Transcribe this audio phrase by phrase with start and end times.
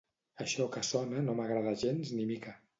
[0.45, 2.61] Això que sona no m'agrada gens ni mica.